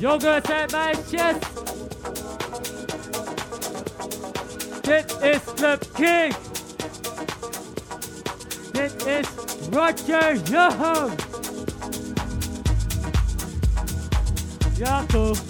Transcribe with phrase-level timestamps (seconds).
[0.00, 1.42] Yoga at my chest.
[4.82, 6.32] This is the king.
[8.72, 9.26] This is
[9.68, 11.16] Roger Young.
[14.78, 15.45] Yes,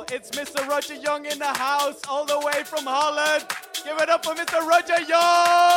[0.00, 0.66] It's Mr.
[0.66, 3.44] Roger Young in the house, all the way from Holland.
[3.84, 4.66] Give it up for Mr.
[4.66, 5.71] Roger Young!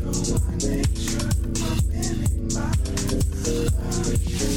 [0.00, 1.28] You're my nature,
[1.60, 2.72] I'm in my
[3.46, 4.49] life.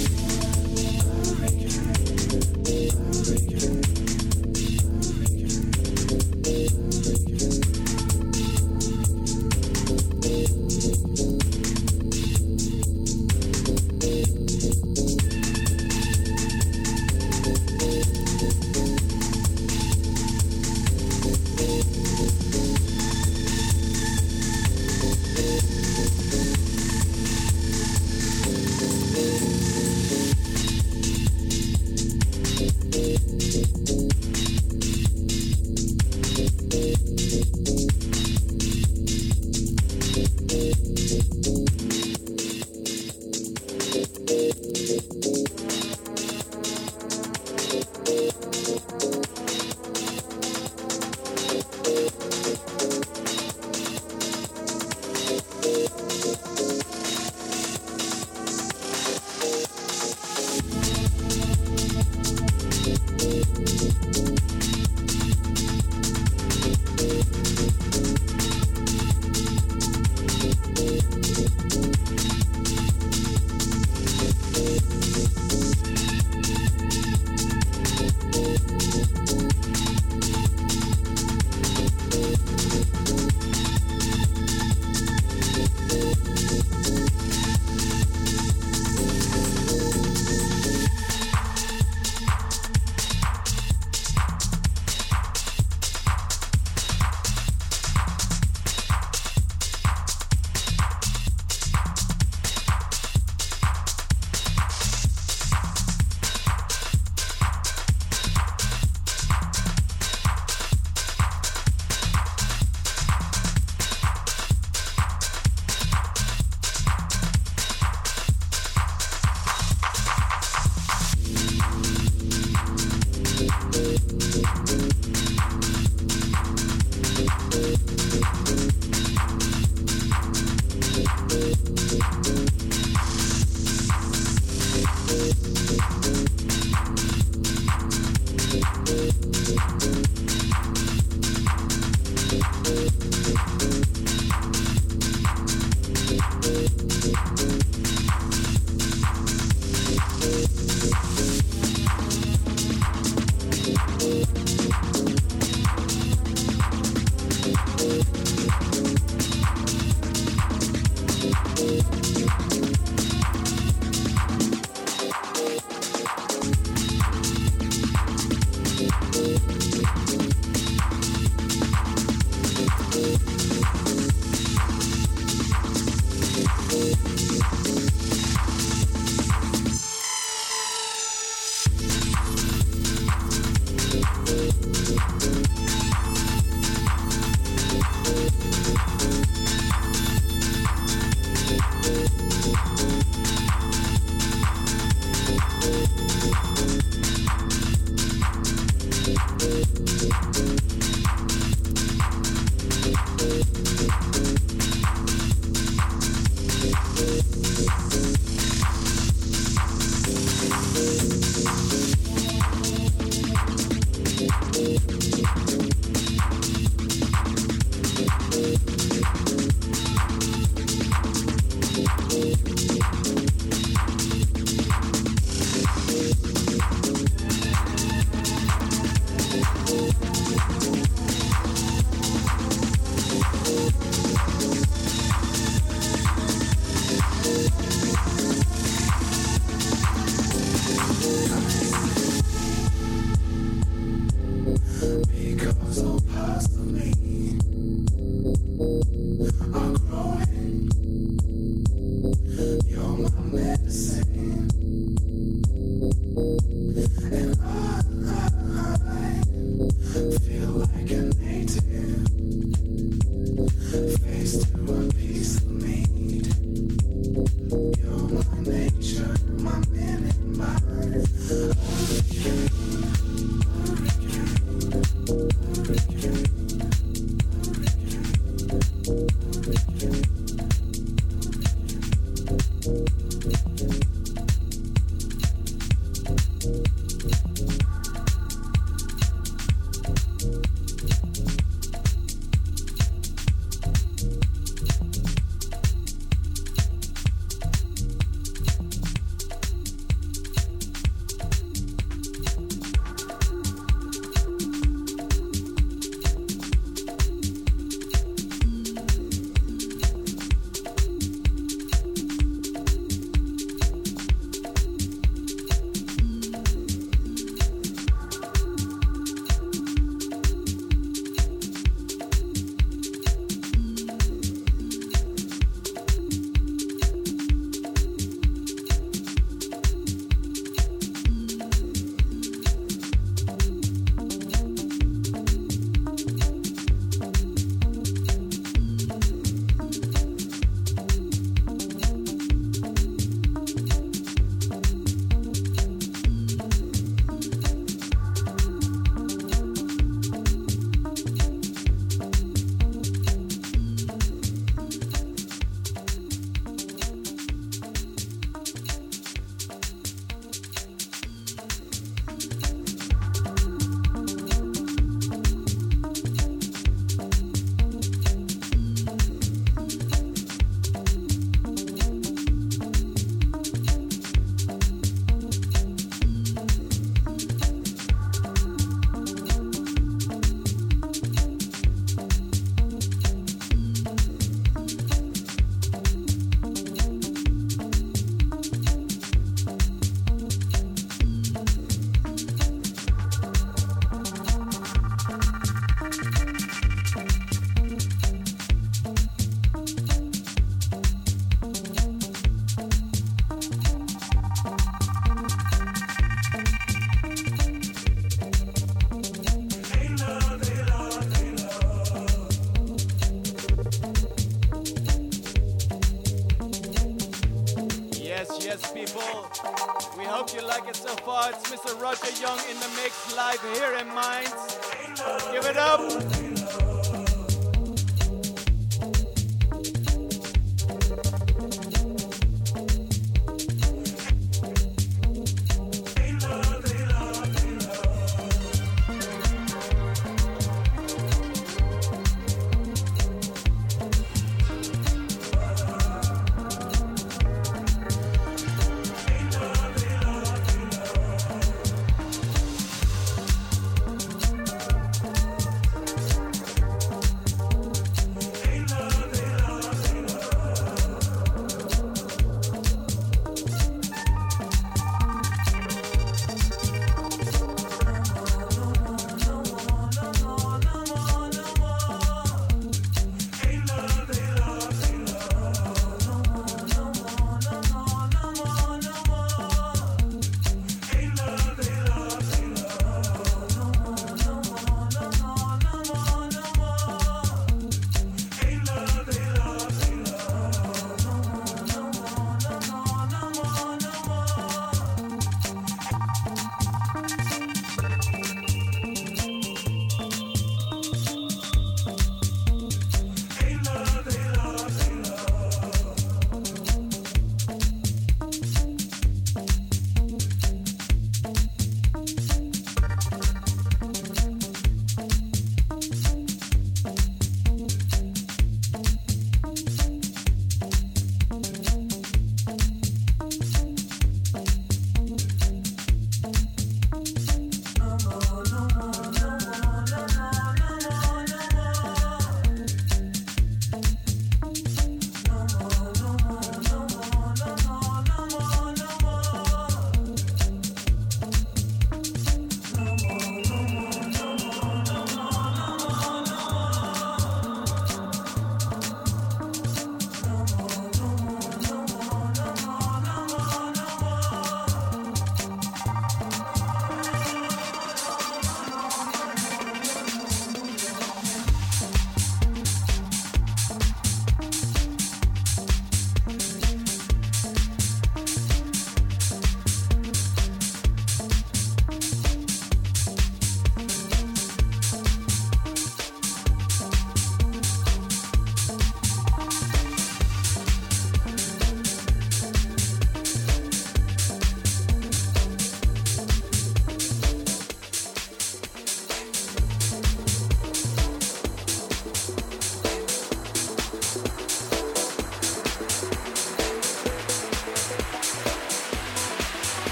[423.33, 424.22] life here in my.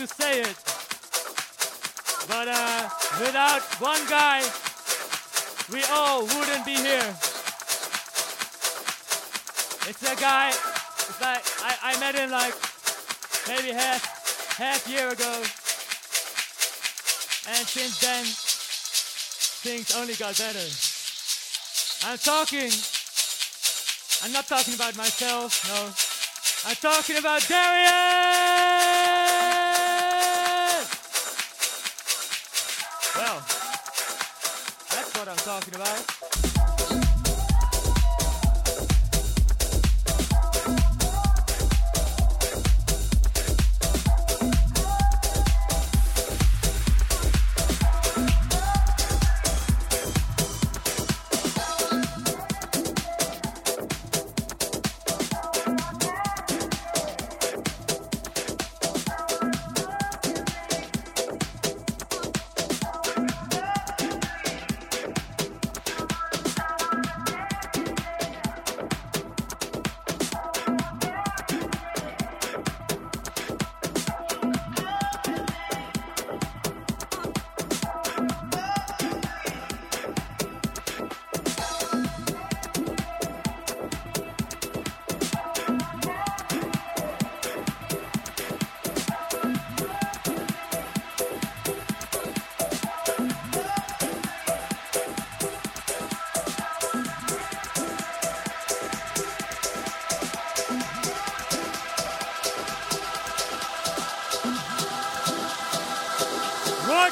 [0.00, 0.56] To say it.
[2.26, 2.88] But uh,
[3.20, 4.40] without one guy,
[5.70, 7.12] we all wouldn't be here.
[9.84, 12.54] It's a guy, it's like, I, I met him like
[13.46, 15.34] maybe half, half year ago.
[17.52, 18.24] And since then,
[19.60, 20.64] things only got better.
[22.08, 22.72] I'm talking,
[24.24, 25.92] I'm not talking about myself, no.
[26.70, 28.89] I'm talking about Darius!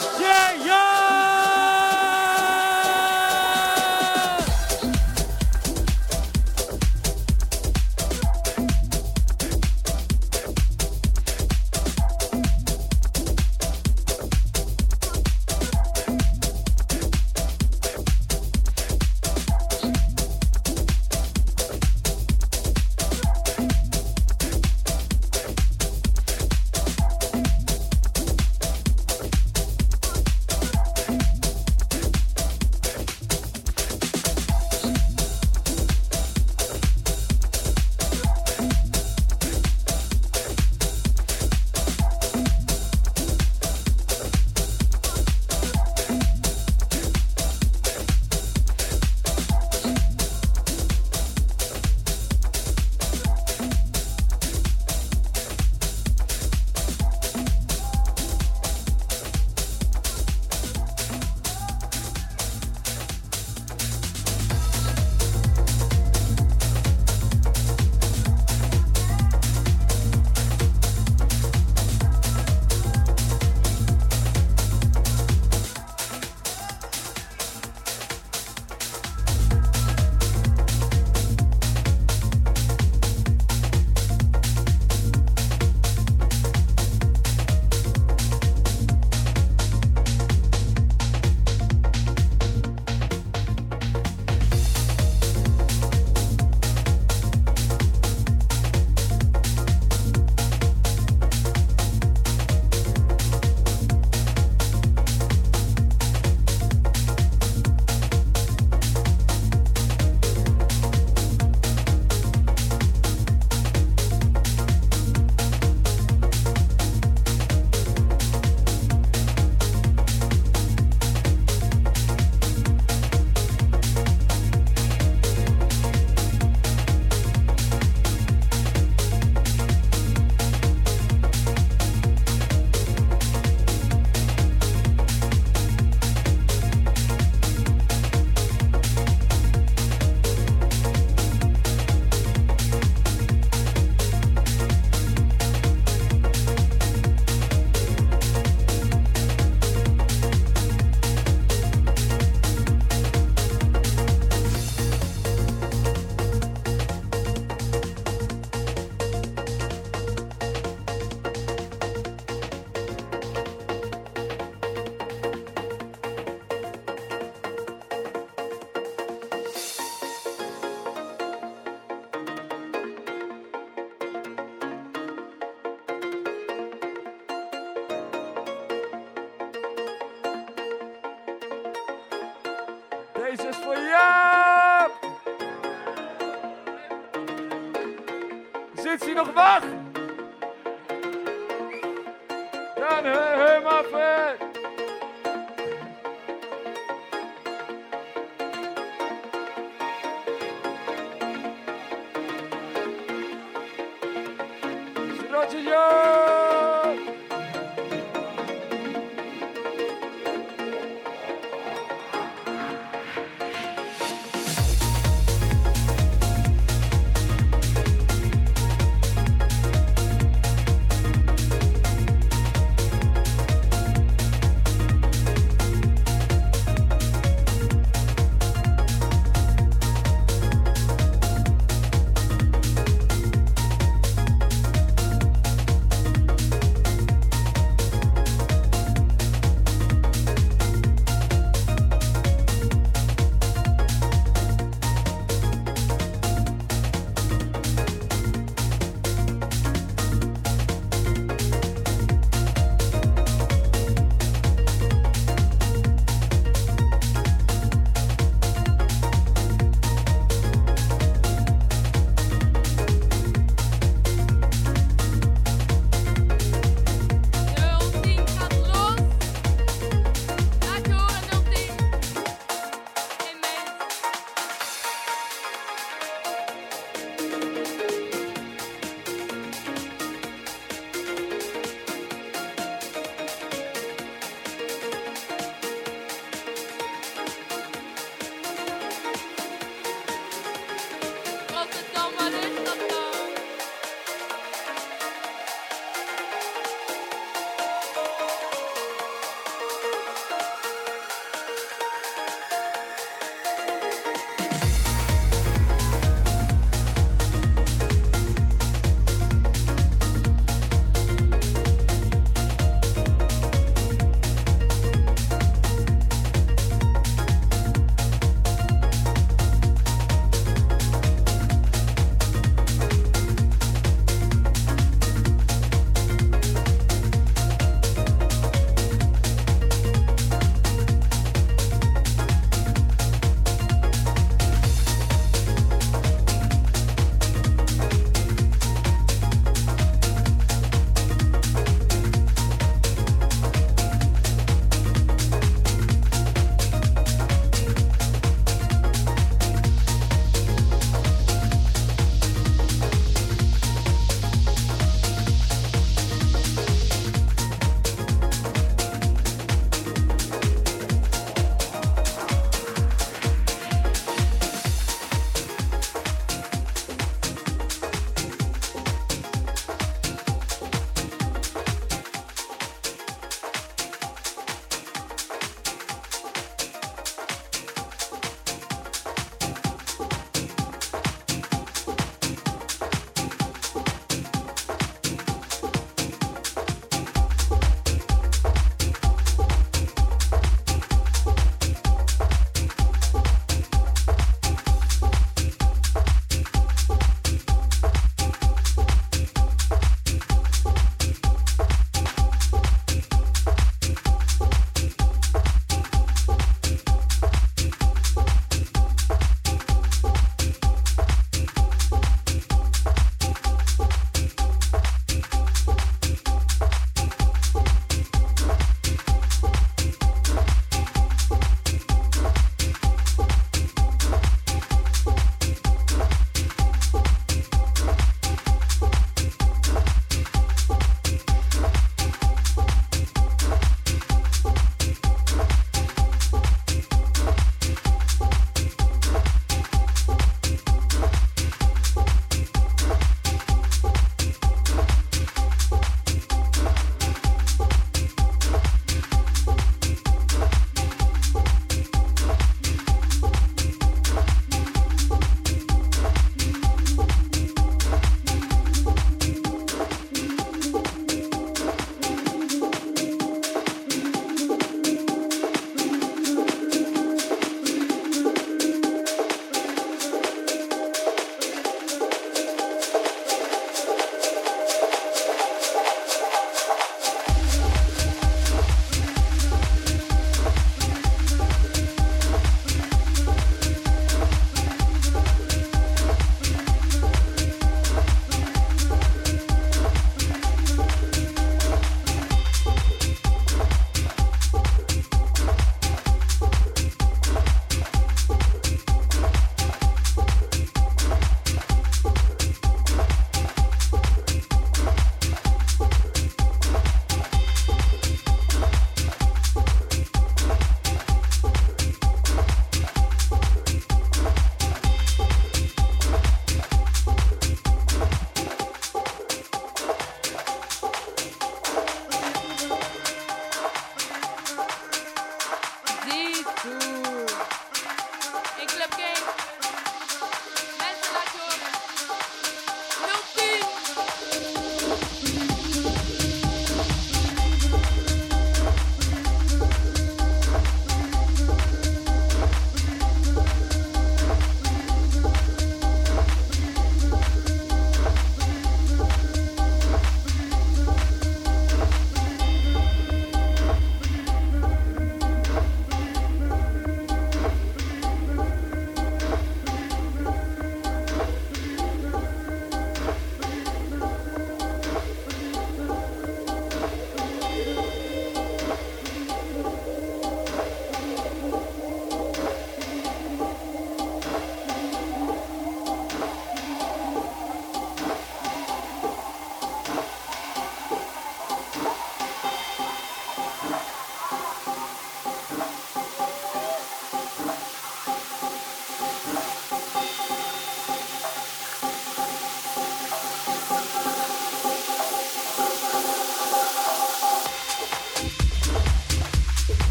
[0.00, 0.87] Roger Young!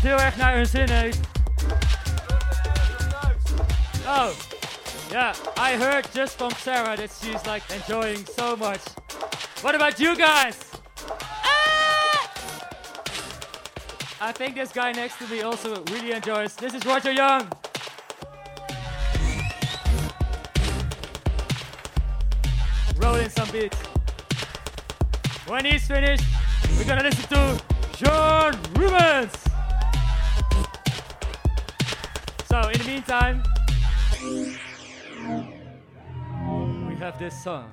[0.00, 1.18] Het heel erg naar hun zin heeft.
[4.06, 4.30] Oh,
[5.10, 8.80] yeah, I heard just from Sarah that she's like enjoying so much.
[9.62, 10.56] What about you guys?
[11.42, 12.30] Ah!
[14.20, 16.54] I think this guy next to me also really enjoys.
[16.54, 17.46] This is Roger Young.
[22.96, 23.76] Rolling some beats.
[25.46, 26.24] When he's finished,
[26.78, 27.60] we're gonna listen to
[27.96, 29.39] John Rubens.
[33.10, 33.42] Meantime,
[36.86, 37.72] we have this song.